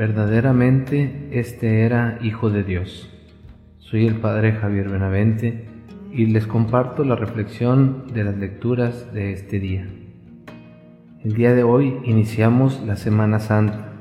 [0.00, 3.10] verdaderamente este era Hijo de Dios.
[3.80, 5.66] Soy el Padre Javier Benavente
[6.10, 9.86] y les comparto la reflexión de las lecturas de este día.
[11.22, 13.92] El día de hoy iniciamos la Semana Santa,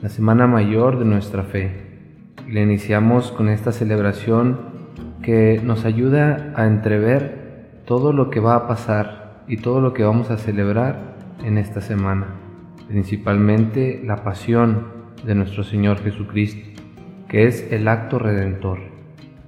[0.00, 1.72] la Semana Mayor de nuestra fe.
[2.46, 4.56] Y la iniciamos con esta celebración
[5.20, 10.04] que nos ayuda a entrever todo lo que va a pasar y todo lo que
[10.04, 12.36] vamos a celebrar en esta semana,
[12.86, 16.82] principalmente la pasión de nuestro Señor Jesucristo,
[17.28, 18.78] que es el acto redentor,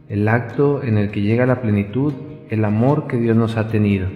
[0.08, 2.12] el acto en el que llega a la plenitud
[2.50, 4.08] el amor que Dios nos ha tenido.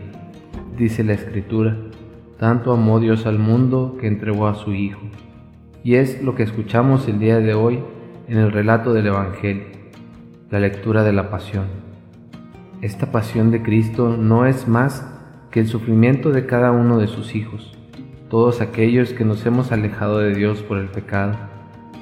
[0.76, 1.74] Dice la Escritura,
[2.38, 5.00] tanto amó Dios al mundo que entregó a su Hijo.
[5.82, 7.80] Y es lo que escuchamos el día de hoy
[8.28, 9.64] en el relato del Evangelio,
[10.50, 11.64] la lectura de la pasión.
[12.82, 15.10] Esta pasión de Cristo no es más
[15.50, 17.74] que el sufrimiento de cada uno de sus hijos,
[18.28, 21.34] todos aquellos que nos hemos alejado de Dios por el pecado,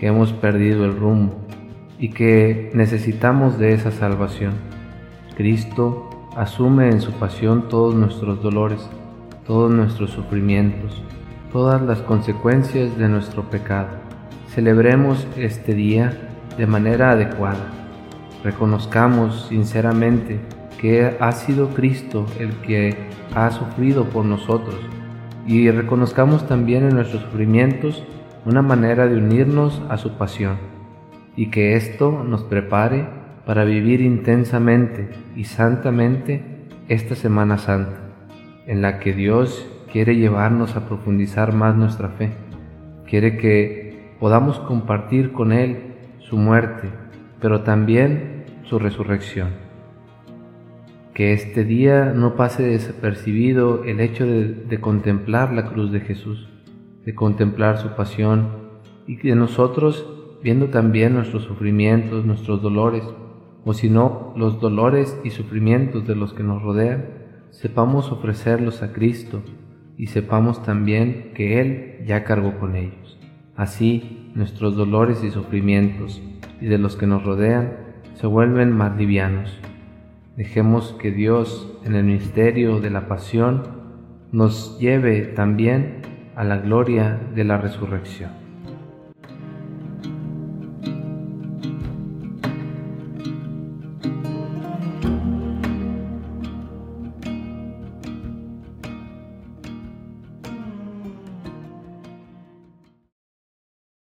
[0.01, 1.35] que hemos perdido el rumbo
[1.99, 4.55] y que necesitamos de esa salvación.
[5.37, 8.89] Cristo asume en su pasión todos nuestros dolores,
[9.47, 11.03] todos nuestros sufrimientos,
[11.53, 13.89] todas las consecuencias de nuestro pecado.
[14.49, 17.71] Celebremos este día de manera adecuada.
[18.43, 20.41] Reconozcamos sinceramente
[20.81, 22.97] que ha sido Cristo el que
[23.35, 24.77] ha sufrido por nosotros
[25.47, 28.05] y reconozcamos también en nuestros sufrimientos
[28.45, 30.57] una manera de unirnos a su pasión
[31.37, 33.07] y que esto nos prepare
[33.47, 36.43] para vivir intensamente y santamente
[36.89, 37.99] esta Semana Santa,
[38.67, 42.33] en la que Dios quiere llevarnos a profundizar más nuestra fe,
[43.07, 46.89] quiere que podamos compartir con Él su muerte,
[47.41, 49.64] pero también su resurrección
[51.15, 56.49] que este día no pase desapercibido el hecho de, contemplar la cruz de Jesús,
[57.05, 58.49] de contemplar su pasión
[59.07, 60.07] y que nosotros,
[60.43, 63.05] viendo también nuestros sufrimientos, nuestros dolores,
[63.65, 67.07] o si no, los dolores y sufrimientos de los que nos rodean,
[67.51, 69.41] sepamos ofrecerlos a Cristo
[69.97, 73.21] y sepamos también que Él ya cargó con ellos.
[73.55, 76.21] Así, nuestros dolores y sufrimientos
[76.61, 77.77] y de los que nos rodean
[78.15, 79.61] se vuelven más livianos
[80.37, 83.63] Dejemos que Dios en el misterio de la pasión
[84.33, 86.03] nos lleve también
[86.35, 88.44] a la gloria de la resurrección.